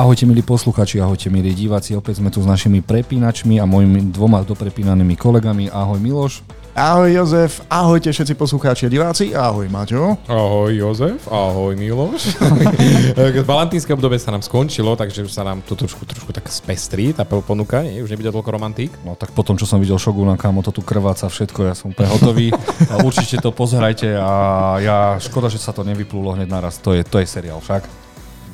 [0.00, 4.40] Ahojte milí posluchači, ahojte milí diváci, opäť sme tu s našimi prepínačmi a mojimi dvoma
[4.48, 5.68] doprepínanými kolegami.
[5.68, 6.40] Ahoj Miloš.
[6.72, 10.16] Ahoj Jozef, ahojte všetci poslucháči a diváci, ahoj Maťo.
[10.24, 12.32] Ahoj Jozef, ahoj Miloš.
[13.44, 17.28] Valentínske obdobie sa nám skončilo, takže už sa nám to trošku, trošku tak spestrí, tá
[17.28, 18.00] ponuka, nie?
[18.00, 18.96] už nebude toľko romantík.
[19.04, 22.08] No tak potom, čo som videl Šoguna, kámo, to tu krváca všetko, ja som úplne
[22.08, 22.48] hotový.
[22.88, 24.32] A určite to pozerajte a
[24.80, 27.84] ja, škoda, že sa to nevyplulo hneď naraz, to je, to je seriál však.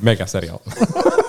[0.02, 0.58] Mega seriál.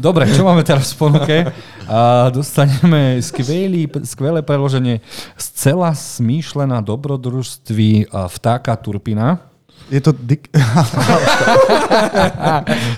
[0.00, 1.36] Dobre, čo máme teraz v ponuke?
[1.84, 5.04] A dostaneme skvelý, skvelé preloženie
[5.36, 9.44] Scela smýšlená dobrodružství vtáka Turpina.
[9.92, 10.48] Je to dik...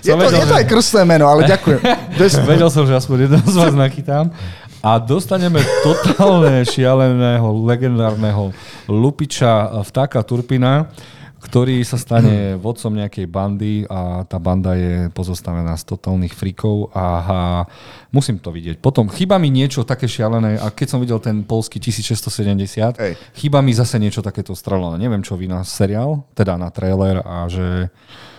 [0.06, 1.82] je, to, vedel, je to aj krstné meno, ale ďakujem.
[2.52, 4.30] Vedel som, že aspoň jedno z vás nachytám.
[4.82, 8.54] A dostaneme totálne šialeného, legendárneho
[8.86, 10.86] lupiča vtáka Turpina
[11.42, 17.06] ktorý sa stane vodcom nejakej bandy a tá banda je pozostavená z totálnych frikov a,
[17.20, 17.38] a
[18.14, 18.78] musím to vidieť.
[18.78, 23.12] Potom chýba mi niečo také šialené a keď som videl ten polský 1670, Ej.
[23.34, 25.02] chýba mi zase niečo takéto strelené.
[25.02, 27.90] Neviem, čo vy na seriál, teda na trailer a že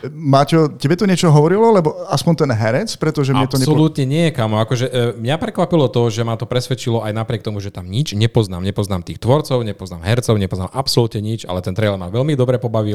[0.03, 3.71] Maťo, tebe to niečo hovorilo, lebo aspoň ten herec, pretože mne to nepo...
[3.71, 4.59] Absolútne nie, kamo.
[4.59, 8.11] Akože, e, mňa prekvapilo to, že ma to presvedčilo aj napriek tomu, že tam nič
[8.11, 8.67] nepoznám.
[8.67, 12.92] Nepoznám tých tvorcov, nepoznám hercov, nepoznám absolútne nič, ale ten trailer ma veľmi dobre pobavil.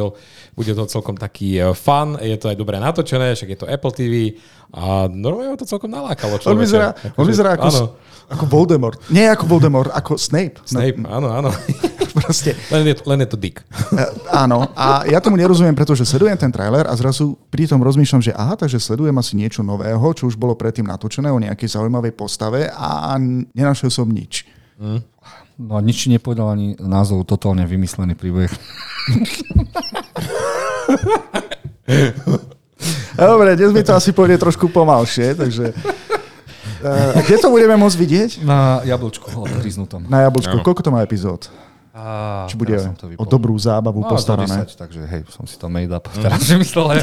[0.54, 3.94] Bude to celkom taký e, fun, je to aj dobre natočené, však je to Apple
[3.94, 6.36] TV a normálne to celkom nalákalo.
[6.38, 6.52] Človeče.
[6.52, 7.82] On vyzerá, akože, on vyzerá ako, áno.
[8.28, 8.98] ako Voldemort.
[9.08, 10.60] Nie ako Voldemort, ako Snape.
[10.68, 11.08] Snape, no.
[11.08, 11.50] áno, áno.
[12.18, 12.52] Proste.
[12.68, 13.62] Len, je, len je to dick.
[13.94, 18.20] Uh, áno, a ja tomu nerozumiem, pretože sledujem ten trailer a zrazu pri tom rozmýšľam,
[18.20, 22.12] že aha, takže sledujem asi niečo nového, čo už bolo predtým natočené o nejakej zaujímavej
[22.12, 23.16] postave a
[23.54, 24.44] nenašiel som nič.
[24.76, 25.00] Mm.
[25.58, 28.46] No nič nepovedal ani názov totálne vymyslený príbeh.
[33.18, 35.74] Dobre, dnes mi to asi pôjde trošku pomalšie, takže...
[36.78, 38.30] Uh, kde to budeme môcť vidieť?
[38.46, 40.06] Na jablčku odhryznutom.
[40.06, 40.62] Na jablčku.
[40.62, 41.50] Koľko to má epizód?
[41.98, 42.78] A, Či bude
[43.18, 44.62] o dobrú zábavu no, postarané.
[44.70, 46.94] 10, takže hej, som si to made up teraz myslel.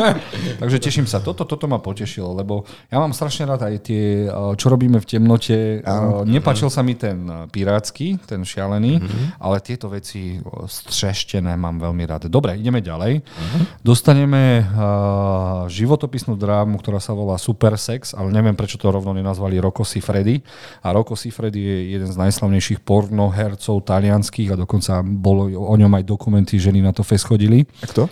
[0.64, 1.20] takže teším sa.
[1.20, 4.24] Toto, toto ma potešilo, lebo ja mám strašne rád aj tie,
[4.56, 5.84] čo robíme v temnote.
[6.24, 9.24] Nepačil sa mi ten pirátsky, ten šialený, mm-hmm.
[9.36, 12.32] ale tieto veci střeštené mám veľmi rád.
[12.32, 13.20] Dobre, ideme ďalej.
[13.20, 13.62] Mm-hmm.
[13.84, 19.60] Dostaneme uh, životopisnú drámu, ktorá sa volá Super Sex, ale neviem, prečo to rovno nenazvali
[19.60, 20.40] Rocco Siffredi.
[20.80, 25.90] A Rocco Siffredi je jeden z najslavnejších pornohercov talianských všetkých a dokonca bolo o ňom
[25.98, 27.66] aj dokumenty, ženy na to fest chodili.
[27.82, 28.06] A kto?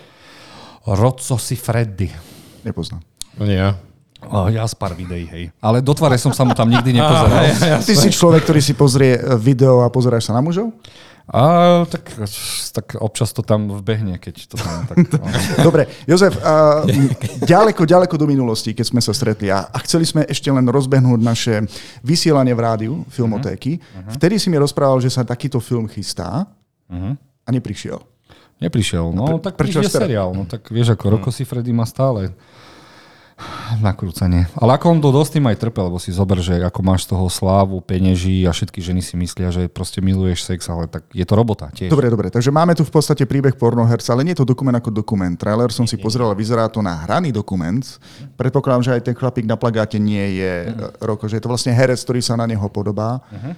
[0.83, 2.11] Rozzo si Freddy.
[2.67, 2.99] Nepoznám.
[3.39, 3.79] No nie ja.
[4.27, 5.53] Oh, ja z pár videí, hej.
[5.61, 7.47] Ale do tvare som sa mu tam nikdy nepozeral.
[7.47, 10.73] ja, ja, Ty si človek, ktorý si pozrie video a pozeráš sa na mužov?
[11.27, 12.07] A, tak,
[12.71, 14.83] tak občas to tam vbehne, keď to tam...
[14.89, 15.27] Tak, no.
[15.59, 16.87] Dobre, Jozef, a,
[17.43, 21.19] ďaleko, ďaleko do minulosti, keď sme sa stretli a, a chceli sme ešte len rozbehnúť
[21.19, 21.67] naše
[21.99, 24.15] vysielanie v rádiu, filmotéky, uh-huh.
[24.15, 26.47] vtedy si mi rozprával, že sa takýto film chystá
[26.87, 27.19] uh-huh.
[27.19, 27.99] a neprišiel.
[28.57, 32.31] Neprišiel, no, no tak prečo seriál, no tak vieš, ako Roko si Freddy má stále
[33.79, 34.49] nakrúcanie.
[34.57, 37.13] Ale ako on to dosť tým aj trpel, lebo si zober, že ako máš z
[37.13, 41.21] toho slávu, peneží a všetky ženy si myslia, že proste miluješ sex, ale tak je
[41.21, 41.93] to robota tiež.
[41.93, 44.89] Dobre, dobre, takže máme tu v podstate príbeh pornoherca, ale nie je to dokument ako
[44.89, 45.37] dokument.
[45.37, 47.85] Trailer som si pozrel a vyzerá to na hraný dokument.
[48.33, 51.05] Predpokladám, že aj ten chlapík na plagáte nie je uh-huh.
[51.05, 53.21] Roko, že je to vlastne herec, ktorý sa na neho podobá.
[53.29, 53.53] Uh-huh.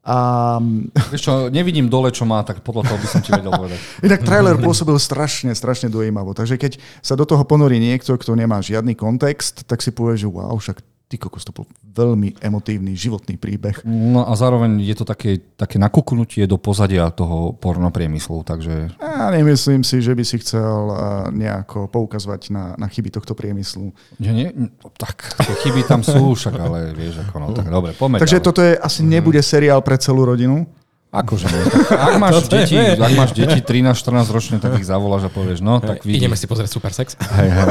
[0.00, 0.56] A...
[1.12, 3.78] Vieš čo, nevidím dole, čo má, tak podľa toho by som ti vedel povedať.
[4.06, 6.32] Inak trailer pôsobil strašne, strašne dojímavo.
[6.32, 10.26] Takže keď sa do toho ponorí niekto, kto nemá žiadny kontext, tak si povie, že
[10.26, 13.82] wow, však ty kokos, to bol veľmi emotívny životný príbeh.
[13.82, 18.94] No a zároveň je to také, také nakuknutie do pozadia toho pornopriemyslu, takže...
[19.02, 20.94] Ja nemyslím si, že by si chcel
[21.34, 23.90] nejako poukazovať na, na chyby tohto priemyslu.
[24.22, 24.48] Že nie?
[24.94, 28.46] Tak, tie chyby tam sú, však ale vieš ako, no tak dobre, poďme Takže ďalej.
[28.46, 30.62] toto je, asi nebude seriál pre celú rodinu?
[31.10, 31.50] Akože.
[32.06, 36.06] Ak máš, deti, ak máš deti 13-14 ročné, tak ich zavoláš a povieš, no, tak
[36.06, 36.22] vidí.
[36.22, 37.18] Ideme si pozrieť Super Sex.
[37.18, 37.66] Hej, hej,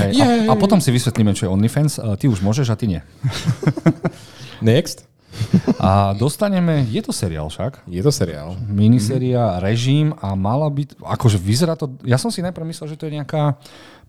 [0.00, 0.10] hej.
[0.48, 2.00] A, a potom si vysvetlíme, čo je OnlyFans.
[2.00, 3.00] Ty už môžeš a ty nie.
[4.64, 5.04] Next.
[5.76, 7.84] A dostaneme, je to seriál však.
[7.84, 8.56] Je to seriál.
[8.66, 13.06] Miniseria, režim a mala byť, akože vyzerá to, ja som si najprv myslel, že to
[13.06, 13.60] je nejaká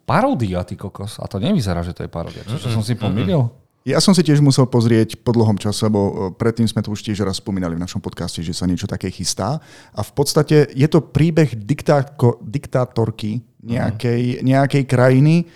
[0.08, 1.20] paródia, ty kokos.
[1.20, 2.48] A to nevyzerá, že to je paródia.
[2.48, 3.52] Čiže som si pomýlil.
[3.90, 7.02] Ja som si tiež musel pozrieť po dlhom čase, lebo e, predtým sme to už
[7.02, 9.58] tiež raz spomínali v našom podcaste, že sa niečo také chystá.
[9.98, 15.50] A v podstate je to príbeh diktáko, diktátorky nejakej, nejakej krajiny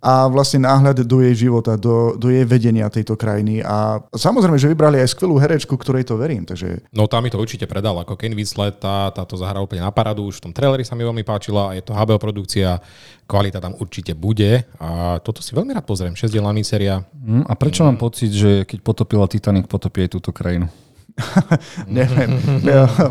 [0.00, 3.64] a vlastne náhľad do jej života, do, do jej vedenia tejto krajiny.
[3.64, 6.44] A samozrejme, že vybrali aj skvelú herečku, ktorej to verím.
[6.44, 6.84] Takže...
[6.92, 9.90] No tá mi to určite predal, ako Ken Winslet, tá, tá to zahral úplne na
[9.90, 12.78] paradu, už v tom traileri sa mi veľmi páčila, a je to HBO produkcia,
[13.26, 17.02] kvalita tam určite bude a toto si veľmi rád pozriem, 6 dielná séria.
[17.18, 20.70] Mm, a prečo mám pocit, že keď potopila Titanic, potopí aj túto krajinu?
[21.88, 22.36] Neviem,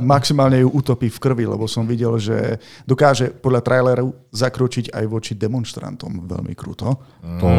[0.06, 5.34] maximálne ju utopí v krvi, lebo som videl, že dokáže podľa traileru zakročiť aj voči
[5.34, 7.02] demonstrantom veľmi kruto.
[7.42, 7.50] To,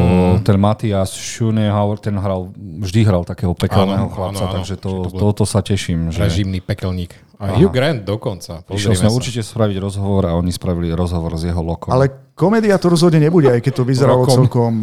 [0.47, 5.19] ten Matias Schoenhauer, ten hral, vždy hral takého pekelného chlapca, áno, áno, takže to, to
[5.19, 6.15] toto sa teším.
[6.15, 6.31] Že...
[6.31, 7.11] Režimný pekelník.
[7.37, 7.59] A Aha.
[7.59, 8.63] Hugh Grant dokonca.
[8.71, 9.17] Išiel sme sa.
[9.19, 11.91] určite spraviť rozhovor a oni spravili rozhovor s jeho lokom.
[11.93, 14.81] Ale komédia to rozhodne nebude, aj keď to vyzeralo celkom...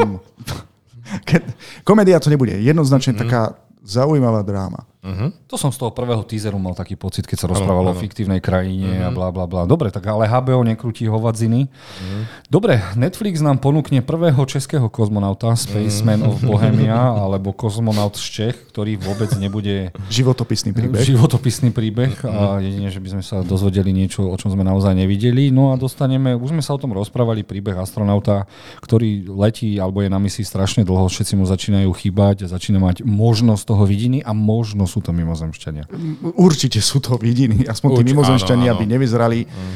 [1.88, 2.54] komédia to nebude.
[2.62, 3.20] Jednoznačne mm.
[3.26, 3.42] taká
[3.82, 4.86] zaujímavá dráma.
[5.04, 5.36] Uh-huh.
[5.52, 8.00] To som z toho prvého teaseru mal taký pocit, keď sa rozprávalo ano, ano.
[8.00, 9.08] o fiktívnej krajine uh-huh.
[9.08, 9.68] a bla bla bla.
[9.68, 11.68] Dobre, tak ale HBO nekrúti hovadziny.
[11.68, 12.24] Uh-huh.
[12.48, 16.32] Dobre, Netflix nám ponúkne prvého českého kozmonauta, Spaceman uh-huh.
[16.32, 19.92] of Bohemia, alebo kozmonaut z Čech, ktorý vôbec nebude...
[20.08, 21.04] Životopisný príbeh.
[21.04, 22.58] Životopisný príbeh uh-huh.
[22.58, 25.52] a jedine, že by sme sa dozvedeli niečo, o čom sme naozaj nevideli.
[25.52, 28.48] No a dostaneme, už sme sa o tom rozprávali, príbeh astronauta,
[28.80, 33.64] ktorý letí alebo je na misii strašne dlho, všetci mu začínajú chýbať, začína mať možnosť
[33.68, 35.90] toho vidiny a možnosť sú to mimozemšťania.
[36.38, 39.74] Určite sú to vidiny, aspoň tí mimozemšťania by nevyzerali mm.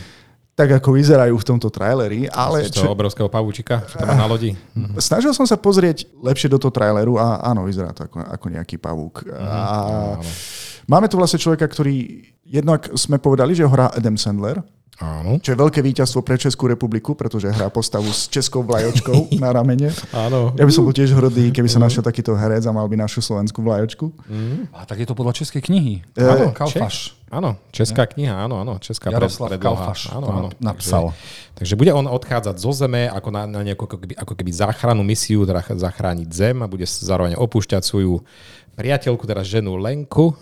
[0.53, 2.29] tak, ako vyzerajú v tomto traileri.
[2.29, 2.93] Ale čo...
[2.93, 4.53] obrovského pavúčika, čo tam na lodi.
[4.77, 5.01] Mhm.
[5.01, 8.77] Snažil som sa pozrieť lepšie do toho traileru a áno, vyzerá to ako, ako nejaký
[8.77, 9.25] pavúk.
[9.25, 9.33] Mm.
[9.41, 9.57] A...
[10.87, 14.63] Máme tu vlastne človeka, ktorý jednak sme povedali, že ho hrá Adam Sandler,
[14.97, 15.37] Áno.
[15.37, 19.93] Čo je veľké víťazstvo pre Českú republiku, pretože hrá postavu s českou vlajočkou na ramene.
[20.09, 20.57] Áno.
[20.57, 23.21] Ja by som bol tiež hrdý, keby sa našiel takýto herec a mal by našu
[23.21, 24.09] slovenskú vlajočku.
[24.25, 24.73] Mm.
[24.73, 26.01] A tak je to podľa českej knihy.
[26.17, 27.13] E, áno, Kalfaš.
[27.27, 29.91] Áno, česká kniha, áno, áno, česká Jaroslav predloha.
[29.91, 31.11] Kalfaš áno, áno, napsal.
[31.11, 34.51] Takže, takže bude on odchádzať zo Zeme ako na, na nejakú ako keby, ako keby
[34.55, 38.23] záchranu misiu, teda zachrániť Zem a bude zároveň opúšťať svoju
[38.77, 40.37] priateľku, teraz ženu Lenku.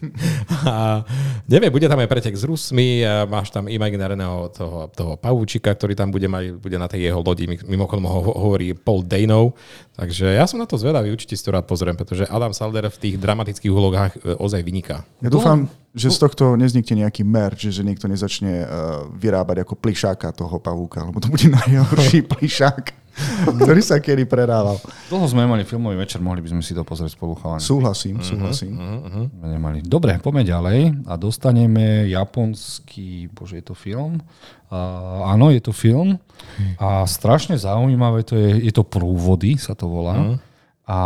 [0.66, 1.04] a
[1.44, 5.92] neviem, bude tam aj pretek s Rusmi, a máš tam imaginárneho toho, toho pavúčika, ktorý
[5.92, 9.52] tam bude mať, bude na tej jeho lodi, mimochodom ho hovorí Paul Danov.
[9.94, 12.98] Takže ja som na to zvedavý, určite si to rád pozriem, pretože Adam Salder v
[12.98, 15.04] tých dramatických úlohách e, ozaj vyniká.
[15.20, 18.66] Ja dúfam, že z tohto neznikne nejaký merch, že niekto nezačne uh,
[19.14, 23.06] vyrábať ako plišáka toho pavúka, lebo to bude najhorší plišák.
[23.46, 24.74] ktorý sa kedy predával.
[25.06, 27.62] Dlho sme nemali filmový večer, mohli by sme si to pozrieť spolu chalani.
[27.62, 28.74] Súhlasím, uh-huh, súhlasím.
[28.74, 29.26] Uh-huh, uh-huh.
[29.54, 29.86] Nemali.
[29.86, 34.18] Dobre, poďme ďalej a dostaneme japonský, bože, je to film?
[34.66, 36.18] Uh, áno, je to film
[36.82, 40.18] a strašne zaujímavé to je, je to Prúvody, sa to volá.
[40.18, 40.36] Uh-huh.
[40.84, 40.98] A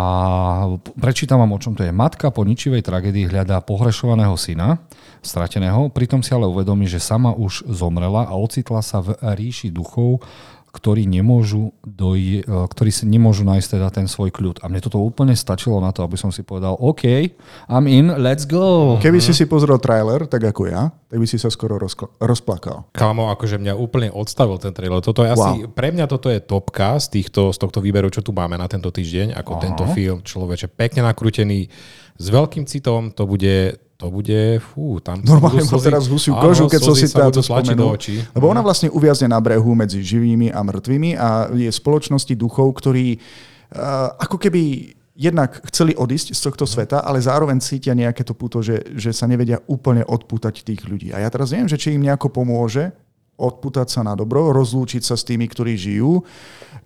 [0.99, 1.95] prečítam vám, o čom to je.
[1.95, 4.83] Matka po ničivej tragédii hľadá pohrešovaného syna,
[5.23, 10.27] strateného, pritom si ale uvedomí, že sama už zomrela a ocitla sa v ríši duchov,
[10.69, 14.61] ktorí nemôžu, doj, e, ktorí si nemôžu nájsť teda ten svoj kľud.
[14.61, 17.33] A mne toto úplne stačilo na to, aby som si povedal, OK,
[17.67, 18.99] I'm in, let's go.
[19.01, 22.85] Keby si si pozrel trailer, tak ako ja, tak by si sa skoro rozkl- rozplakal.
[22.93, 25.01] Kámo, akože mňa úplne odstavil ten trailer.
[25.01, 25.41] Toto je wow.
[25.41, 28.69] asi, pre mňa toto je topka z, týchto, z tohto výberu, čo tu máme na
[28.69, 29.63] tento týždeň, ako Aha.
[29.65, 31.73] tento film, človeče, pekne nakrútený,
[32.19, 35.19] s veľkým citom, to bude to bude, fú, tam...
[35.27, 37.99] Normálne som teraz husiu kožu, keď som si to spomenul.
[38.31, 43.19] Lebo ona vlastne uviazne na brehu medzi živými a mŕtvými a je spoločnosti duchov, ktorí
[43.19, 48.63] uh, ako keby jednak chceli odísť z tohto sveta, ale zároveň cítia nejaké to puto,
[48.63, 51.11] že, že sa nevedia úplne odpútať tých ľudí.
[51.11, 52.95] A ja teraz neviem, že či im nejako pomôže
[53.39, 56.27] odputať sa na dobro, rozlúčiť sa s tými, ktorí žijú.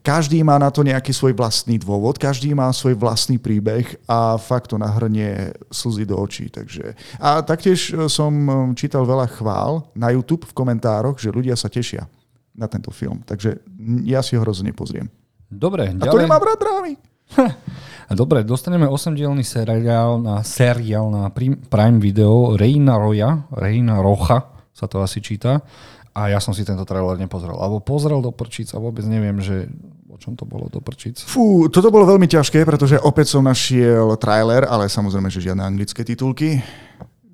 [0.05, 4.69] Každý má na to nejaký svoj vlastný dôvod, každý má svoj vlastný príbeh a fakt
[4.69, 6.53] to nahrnie slzy do očí.
[6.53, 6.93] Takže.
[7.17, 11.73] A taktiež e, som e, čítal veľa chvál na YouTube v komentároch, že ľudia sa
[11.73, 12.05] tešia
[12.53, 13.25] na tento film.
[13.25, 13.65] Takže
[14.05, 15.09] ja si ho hrozne pozriem.
[15.49, 16.05] Dobre, ďalej.
[16.05, 17.12] A to nemá rád drámy.
[18.13, 25.05] Dobre, dostaneme 8-dielný seriál na, seriál na Prime Video Reina Roja, Reina Rocha sa to
[25.05, 25.65] asi číta.
[26.13, 27.57] A ja som si tento trailer nepozrel.
[27.57, 29.65] Alebo pozrel do prčíc a vôbec neviem, že
[30.13, 31.25] o čom to bolo do prčíc.
[31.25, 36.05] Fú, toto bolo veľmi ťažké, pretože opäť som našiel trailer, ale samozrejme, že žiadne anglické
[36.05, 36.61] titulky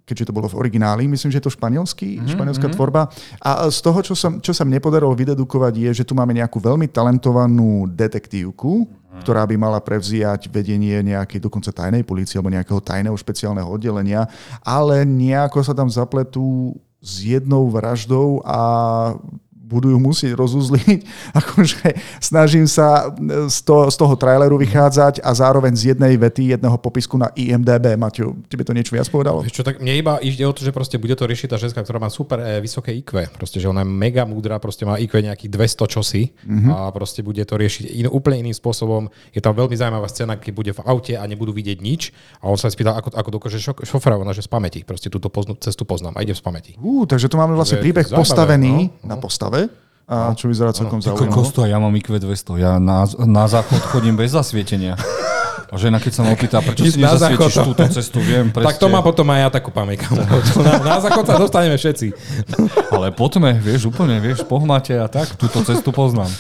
[0.09, 2.33] keďže to bolo v origináli, myslím, že je to španielský, mm-hmm.
[2.33, 2.75] španielská mhm.
[2.75, 3.13] tvorba.
[3.45, 6.57] A z toho, čo sa, čo sa mne podarilo vydedukovať, je, že tu máme nejakú
[6.57, 9.21] veľmi talentovanú detektívku, mm-hmm.
[9.21, 14.25] ktorá by mala prevziať vedenie nejakej dokonca tajnej policie alebo nejakého tajného špeciálneho oddelenia,
[14.65, 18.59] ale nejako sa tam zapletú s jednou vraždou a
[19.69, 21.05] budú ju musieť rozuzliť.
[21.45, 21.93] Akože
[22.25, 23.13] snažím sa
[23.53, 28.01] z toho, z toho traileru vychádzať a zároveň z jednej vety, jedného popisku na IMDB.
[28.01, 29.45] Maťo, tebe to niečo viac povedalo?
[29.45, 32.01] Čo, tak mne iba ide o to, že proste bude to riešiť tá ženská, ktorá
[32.01, 33.29] má super e, vysoké IQ.
[33.37, 36.73] Proste, že ona je mega múdra, proste má IQ nejakých 200 čosi mm-hmm.
[36.73, 39.13] a proste bude to riešiť in, úplne iným spôsobom.
[39.37, 42.57] Je tam veľmi zaujímavá scéna, keď bude v aute a nebudú vidieť nič a on
[42.57, 44.81] sa spýta, ako, ako dokáže šo, šoféra, ona že z pamäti.
[44.87, 46.73] Proste túto poznu, cestu poznám a ide z pamäti.
[46.79, 49.09] Uh, takže tu máme vlastne príbeh postavený no, no.
[49.11, 49.58] na postave
[50.09, 51.37] a čo vyzerá celkom zaujímavé.
[51.37, 54.97] Kosto, ja mám IQ 200, ja na, na záchod chodím bez zasvietenia.
[55.69, 58.73] A žena, keď sa ma opýta, prečo si nezasvietiš túto cestu, viem presne.
[58.73, 60.09] Tak to má potom aj ja takú pamäť.
[60.65, 62.17] Na, na záchod sa dostaneme všetci.
[62.89, 66.33] Ale poďme, vieš, úplne, vieš, pohmate a tak, túto cestu poznám.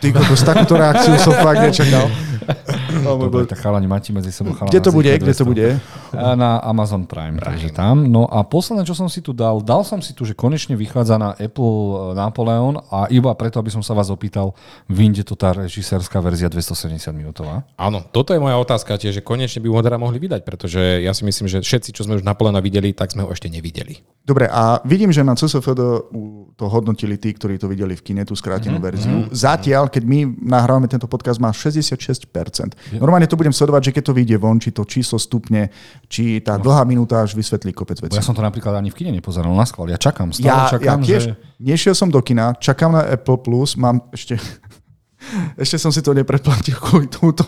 [0.00, 2.08] Ty kokos, takúto reakciu som fakt nečakal.
[2.90, 4.74] No, Dobre, tak chalani, máte medzi sebou chalani.
[4.74, 5.10] Kde to bude?
[5.14, 5.66] Kde to bude?
[6.12, 8.02] Na Amazon Prime, Prime, takže tam.
[8.10, 11.14] No a posledné, čo som si tu dal, dal som si tu, že konečne vychádza
[11.16, 14.52] na Apple e, Napoleon a iba preto, aby som sa vás opýtal,
[14.90, 17.62] vyjde to tá režisérska verzia 270 minútová?
[17.78, 21.14] Áno, toto je moja otázka tiež, že konečne by ho teda mohli vydať, pretože ja
[21.14, 24.02] si myslím, že všetci, čo sme už Napoleona videli, tak sme ho ešte nevideli.
[24.26, 25.82] Dobre, a vidím, že na CSFD
[26.54, 28.90] to hodnotili tí, ktorí to videli v kine, tú skrátenú mm-hmm.
[28.92, 29.18] verziu.
[29.32, 32.29] Zatiaľ, keď my nahrávame tento podcast, má 66%.
[32.96, 35.68] Normálne to budem sledovať, že keď to vyjde von, či to číslo stupne,
[36.06, 36.70] či tá no.
[36.70, 38.16] dlhá minúta až vysvetlí kopec vecí.
[38.16, 39.90] Ja som to napríklad ani v kine nepozeral na schvál.
[39.90, 41.32] Ja čakám, stále ja, čakám, ja tiež že...
[41.58, 44.38] nešiel som do kina, čakám na Apple+, Plus, mám ešte...
[45.62, 47.44] ešte som si to nepredplatil kvôli tomuto,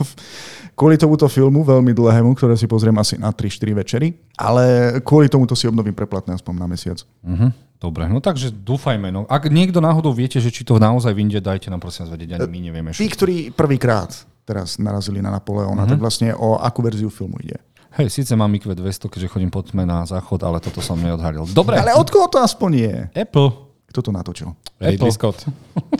[0.76, 5.56] kvôli tomuto filmu, veľmi dlhému, ktoré si pozriem asi na 3-4 večery, ale kvôli tomuto
[5.56, 6.98] si obnovím preplatné aspoň na mesiac.
[7.24, 7.52] Uh-huh.
[7.82, 9.10] Dobre, no takže dúfajme.
[9.10, 9.26] No.
[9.26, 12.60] Ak niekto náhodou viete, že či to naozaj vyjde, dajte nám prosím vedieť, ani my
[12.70, 12.90] nevieme.
[12.94, 15.90] Tí, ktorí prvýkrát teraz narazili na Napoleona, mm-hmm.
[15.90, 17.58] tak vlastne o akú verziu filmu ide.
[17.92, 21.44] Hej, síce mám IQ 200, keďže chodím pod tme na záchod, ale toto som neodhalil.
[21.52, 21.76] Dobre.
[21.76, 22.94] Ale od koho to aspoň je?
[23.12, 23.52] Apple.
[23.92, 24.48] Kto to natočil?
[24.80, 25.44] Ridley Scott.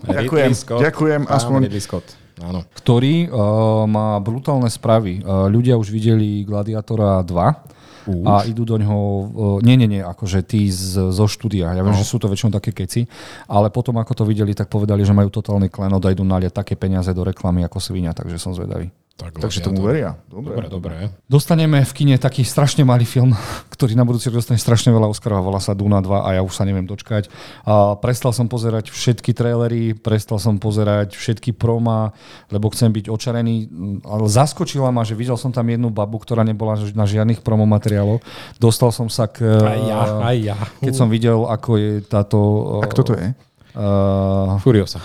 [0.09, 0.81] ďakujem, Scott.
[0.81, 1.29] ďakujem.
[1.29, 1.69] Aspoň...
[1.69, 2.07] Ridley Scott.
[2.41, 2.65] Áno.
[2.73, 5.21] Ktorý uh, má brutálne správy.
[5.21, 8.27] Uh, ľudia už videli Gladiatora 2 Uh.
[8.27, 8.99] A idú do ňoho,
[9.63, 11.75] nie, nie, nie, akože tí z, zo štúdia.
[11.75, 11.99] Ja viem, no.
[11.99, 13.07] že sú to väčšinou také keci,
[13.47, 16.75] ale potom ako to videli, tak povedali, že majú totálny klenot a idú naliať také
[16.75, 18.91] peniaze do reklamy ako svinia, takže som zvedavý.
[19.12, 19.92] Tak, Takže tomu to...
[19.92, 20.16] veria.
[20.26, 20.66] Dobre, dobre.
[20.73, 20.95] dobre.
[21.28, 23.37] Dostaneme v kine taký strašne malý film,
[23.69, 26.50] ktorý na budúci rok dostane strašne veľa Oscarov volá sa Duna 2 a ja už
[26.57, 27.28] sa neviem dočkať.
[27.69, 32.16] A prestal som pozerať všetky trailery, prestal som pozerať všetky proma,
[32.49, 33.69] lebo chcem byť očarený.
[34.00, 38.25] Ale zaskočila ma, že videl som tam jednu babu, ktorá nebola na žiadnych promo materiáloch.
[38.57, 39.45] Dostal som sa k...
[39.45, 40.57] Aj ja, aj ja.
[40.81, 42.38] Keď som videl, ako je táto...
[42.81, 43.28] A kto to je?
[43.76, 45.04] Uh, Furiosa.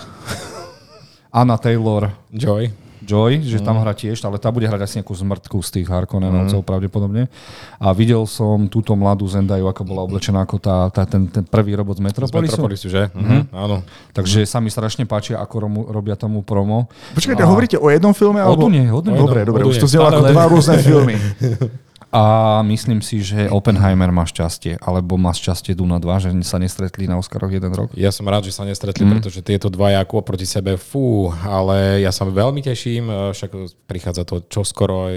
[1.28, 2.08] Anna Taylor.
[2.32, 2.87] Joy.
[3.08, 3.82] Joy, že tam mm.
[3.88, 6.68] hrá tiež, ale tá bude hrať asi nejakú zmrtku z tých Harkonnenovcov mm.
[6.68, 7.32] pravdepodobne.
[7.80, 11.72] A videl som túto mladú Zendaju, ako bola oblečená ako tá, tá, ten, ten prvý
[11.72, 12.52] robot z Metropolisu.
[12.52, 13.08] Z Metropolisu, že?
[13.16, 13.40] Mm-hmm.
[13.56, 13.80] Áno.
[14.12, 14.48] Takže mm.
[14.52, 16.92] sa mi strašne páči, ako romu, robia tomu promo.
[17.16, 17.48] Počkajte, a...
[17.48, 18.44] hovoríte o jednom filme?
[18.44, 18.60] Alebo...
[18.60, 19.16] O Dune, o Dune.
[19.16, 21.16] Dobre, dobre, už to znelo ako dva rôzne filmy.
[22.08, 27.04] A myslím si, že Oppenheimer má šťastie, alebo má šťastie Duna 2, že sa nestretli
[27.04, 27.92] na Oscaroch jeden rok.
[27.92, 29.12] Ja som rád, že sa nestretli, mm.
[29.20, 33.50] pretože tieto dva ako proti sebe, fú, ale ja sa veľmi teším, však
[33.84, 35.12] prichádza to čoskoro,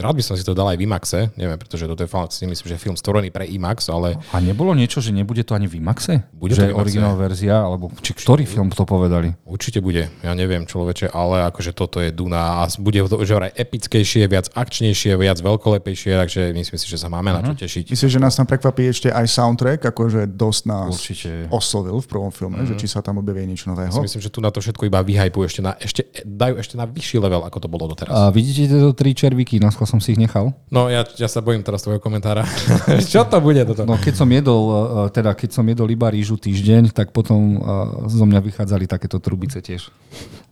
[0.00, 2.48] Rád by som si to dal aj v IMAXe, neviem, pretože toto je fakt, si
[2.48, 4.16] myslím, že film stvorený pre IMAX, ale...
[4.32, 6.24] A nebolo niečo, že nebude to ani v IMAXe?
[6.32, 9.36] Bude že to originál verzia, alebo či ktorý film to povedali?
[9.44, 13.52] Určite bude, ja neviem človeče, ale akože toto je Duna a bude to už aj
[13.54, 17.44] epickejšie, viac akčnejšie, viac veľkolepejšie, takže myslím si, že sa máme uh-huh.
[17.44, 17.60] na čo mhm.
[17.60, 17.84] tešiť.
[17.92, 21.30] Myslím, že nás tam prekvapí ešte aj soundtrack, akože dosť nás Určite.
[21.52, 22.72] oslovil v prvom filme, uh-huh.
[22.72, 23.92] že či sa tam objaví niečo nového.
[23.92, 26.86] Ja myslím, že tu na to všetko iba vyhajpujú ešte, na, ešte dajú ešte na
[26.88, 28.12] vyšší level, ako to bolo doteraz.
[28.14, 30.54] A vidíte tieto tri červíky, na som si ich nechal?
[30.70, 32.46] No ja, ja sa bojím teraz tvojho komentára.
[33.12, 33.82] Čo to bude toto?
[33.82, 38.06] No keď som jedol, e, teda keď som jedol iba rýžu týždeň, tak potom e,
[38.06, 39.90] zo mňa vychádzali takéto trubice tiež.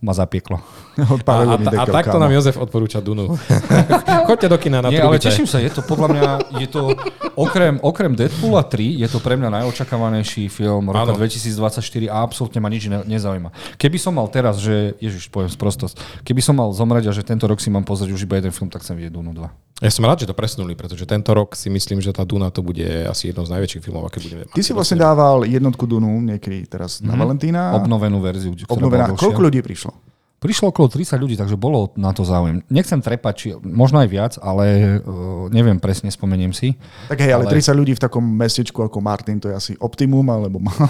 [0.03, 0.59] Ma zapieklo.
[0.99, 3.31] A, a, a, a takto nám Jozef odporúča Dunu.
[4.27, 5.07] Choďte do kina na Nie, trubice.
[5.07, 6.27] ale teším sa, je to podľa mňa,
[6.59, 6.91] je to
[7.39, 11.79] okrem, okrem Deadpoola 3, je to pre mňa najočakávanejší film roka 2024
[12.11, 13.79] a absolútne ma nič ne, nezaujíma.
[13.79, 17.47] Keby som mal teraz, že, ježiš, poviem sprostosť, keby som mal zomrieť a že tento
[17.47, 19.79] rok si mám pozrieť už iba jeden film, tak chcem vidieť Dunu 2.
[19.79, 22.59] Ja som rád, že to presunuli, pretože tento rok si myslím, že tá Duna to
[22.59, 26.67] bude asi jedno z najväčších filmov, aké budeme Ty si vlastne dával jednotku Dunu niekedy
[26.67, 27.07] teraz mm-hmm.
[27.07, 27.19] na mhm.
[27.23, 27.61] Valentína.
[27.79, 28.51] Obnovenú verziu.
[28.67, 29.15] Obnovená.
[29.15, 29.95] Koľko ľudí prišlo?
[30.39, 32.63] Prišlo okolo 30 ľudí, takže bolo na to záujem.
[32.71, 36.79] Nechcem trepať, či, možno aj viac, ale uh, neviem presne, spomeniem si.
[37.11, 40.23] Tak hej, ale, ale 30 ľudí v takom mestečku ako Martin, to je asi optimum,
[40.31, 40.87] alebo málo?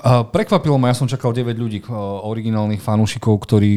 [0.00, 3.72] Uh, prekvapilo ma, ja som čakal 9 ľudí, uh, originálnych fanúšikov, ktorí,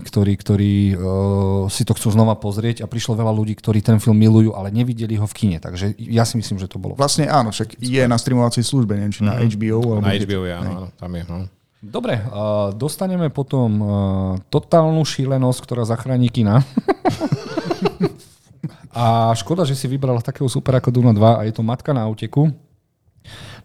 [0.00, 4.16] ktorí, ktorí uh, si to chcú znova pozrieť a prišlo veľa ľudí, ktorí ten film
[4.16, 6.96] milujú, ale nevideli ho v kine, takže ja si myslím, že to bolo.
[6.96, 10.00] Vlastne áno, však je na streamovacej službe, neviem, či na HBO.
[10.00, 11.22] Alebo na HBO, áno, áno, tam je.
[11.28, 11.63] No.
[11.84, 13.90] Dobre, uh, dostaneme potom uh,
[14.48, 16.64] totálnu šílenosť, ktorá zachráni kina.
[18.96, 22.08] a škoda, že si vybrala takého super ako Duna 2 a je to Matka na
[22.08, 22.48] úteku.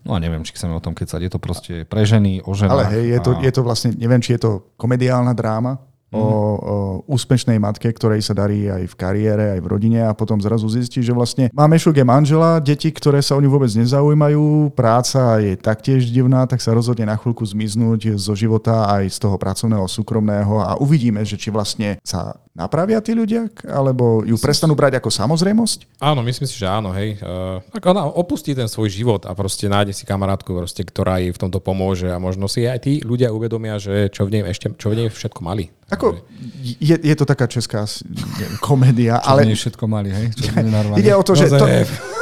[0.04, 1.20] No a neviem, či chceme o tom kecať.
[1.28, 2.76] Je to proste pre ženy, o ženách.
[2.76, 3.40] Ale hej, je to, a...
[3.40, 5.80] je to vlastne, neviem, či je to komediálna dráma,
[6.14, 6.76] o, o
[7.06, 11.06] úspešnej matke, ktorej sa darí aj v kariére, aj v rodine a potom zrazu zistí,
[11.06, 15.54] že vlastne má Mešuk je manžela, deti, ktoré sa o ňu vôbec nezaujímajú, práca je
[15.58, 20.62] taktiež divná, tak sa rozhodne na chvíľku zmiznúť zo života aj z toho pracovného, súkromného
[20.62, 26.04] a uvidíme, že či vlastne sa napravia tí ľudia, alebo ju prestanú brať ako samozrejmosť?
[26.04, 27.16] Áno, myslím si, že áno, hej.
[27.24, 31.32] Uh, tak ona opustí ten svoj život a proste nájde si kamarátku, proste, ktorá jej
[31.32, 34.76] v tomto pomôže a možno si aj tí ľudia uvedomia, že čo v nej ešte,
[34.76, 35.72] čo v nej všetko mali.
[35.90, 36.22] Ako,
[36.62, 37.88] je, je to taká česká
[38.62, 39.48] komédia, čo ale...
[39.48, 40.28] nie všetko mali, hej?
[40.38, 40.52] Čo
[41.00, 41.66] ide o to, že to,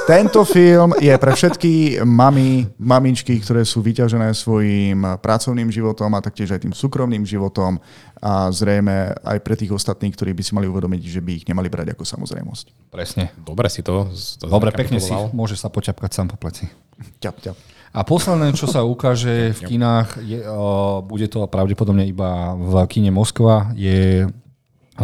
[0.08, 6.56] tento film je pre všetky mami, mamičky, ktoré sú vyťažené svojim pracovným životom a taktiež
[6.56, 7.84] aj tým súkromným životom
[8.24, 11.68] a zrejme aj pre tých ostatných, ktorí by si mali uvedomiť, že by ich nemali
[11.68, 12.88] brať ako samozrejmosť.
[12.88, 13.36] Presne.
[13.36, 14.08] Dobre si to,
[14.40, 16.72] to Dobre, pekne si, môže sa poťapkať sám po pleci.
[17.20, 17.58] Ťap, ťap.
[17.92, 23.12] A posledné, čo sa ukáže v kinách, je, uh, bude to pravdepodobne iba v kine
[23.12, 24.28] Moskva, je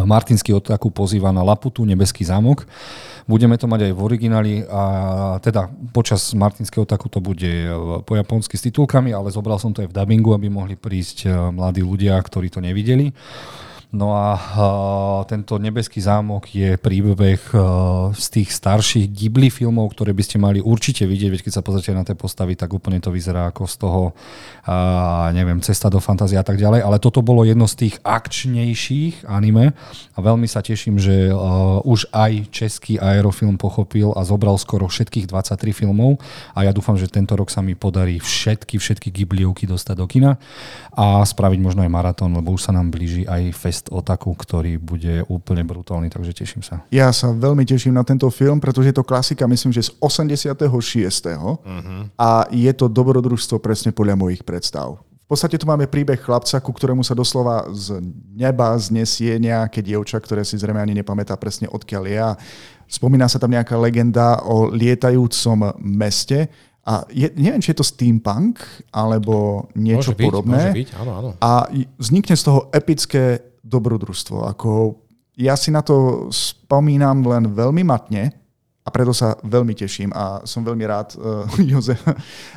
[0.02, 2.66] Martinský otaku pozýva na Laputu, Nebeský zámok.
[3.24, 4.82] Budeme to mať aj v origináli a
[5.40, 7.48] teda počas Martinského taku to bude
[8.04, 11.80] po japonsky s titulkami, ale zobral som to aj v dubbingu, aby mohli prísť mladí
[11.80, 13.14] ľudia, ktorí to nevideli.
[13.94, 14.34] No a
[15.30, 17.38] tento nebeský zámok je príbeh
[18.10, 21.94] z tých starších Ghibli filmov, ktoré by ste mali určite vidieť, veď keď sa pozrite
[21.94, 24.02] na tie postavy, tak úplne to vyzerá ako z toho,
[25.30, 29.78] neviem, Cesta do fantázie a tak ďalej, ale toto bolo jedno z tých akčnejších anime
[30.12, 31.30] a veľmi sa teším, že
[31.86, 36.18] už aj český aerofilm pochopil a zobral skoro všetkých 23 filmov
[36.50, 40.34] a ja dúfam, že tento rok sa mi podarí všetky, všetky Ghibliovky dostať do kina
[40.98, 44.76] a spraviť možno aj maratón, lebo už sa nám blíži aj fest o Otaku, ktorý
[44.76, 46.84] bude úplne brutálny, takže teším sa.
[46.92, 50.60] Ja sa veľmi teším na tento film, pretože je to klasika, myslím, že z 86.
[50.60, 51.56] Uh-huh.
[52.20, 55.00] a je to dobrodružstvo presne podľa mojich predstav.
[55.24, 57.96] V podstate tu máme príbeh chlapca, ku ktorému sa doslova z
[58.36, 62.18] neba znesie nejaké dievča, ktoré si zrejme ani nepamätá presne odkiaľ je.
[62.20, 62.30] A
[62.84, 66.52] spomína sa tam nejaká legenda o lietajúcom meste,
[66.84, 68.60] a je, neviem, či je to steampunk,
[68.92, 70.52] alebo niečo môže byť, podobné.
[70.60, 71.28] Môže byť, áno, áno.
[71.40, 71.64] A
[71.96, 74.44] vznikne z toho epické dobrodružstvo.
[74.52, 75.00] Ako
[75.34, 78.30] ja si na to spomínam len veľmi matne
[78.84, 82.04] a preto sa veľmi teším a som veľmi rád, uh, Jozef,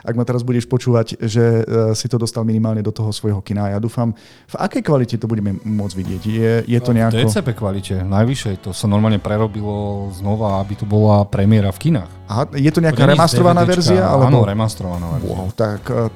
[0.04, 3.72] ak ma teraz budeš počúvať, že uh, si to dostal minimálne do toho svojho kina.
[3.72, 4.12] Ja dúfam,
[4.52, 6.22] v akej kvalite to budeme môcť vidieť?
[6.28, 7.24] Je, je to nejako...
[7.24, 8.56] V DCP kvalite, najvyššej.
[8.68, 12.12] To sa normálne prerobilo znova, aby tu bola premiéra v kinách.
[12.28, 14.04] Aha, je to nejaká to remastrovaná verzia?
[14.04, 14.28] Alebo...
[14.28, 15.32] Áno, remastrovaná verzia.
[15.32, 16.12] Wow, tak uh,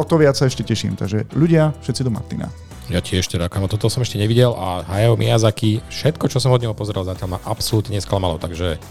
[0.00, 0.96] o to viac sa ešte teším.
[0.96, 2.48] Takže ľudia, všetci do Martina.
[2.90, 6.58] Ja tiež teda, kamo, toto som ešte nevidel a Hayao Miyazaki, všetko, čo som od
[6.58, 8.82] neho pozeral zatiaľ ma absolútne nesklamalo, takže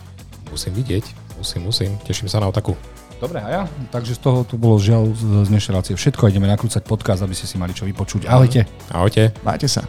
[0.47, 2.79] musím vidieť, musím, musím, teším sa na otaku.
[3.19, 3.61] Dobre, a ja?
[3.91, 6.31] Takže z toho tu bolo žiaľ z dnešnej relácie všetko.
[6.31, 8.31] Ideme nakrúcať podcast, aby ste si mali čo vypočuť.
[8.31, 8.63] Ahojte.
[8.95, 9.35] Ahojte.
[9.43, 9.83] Majte sa.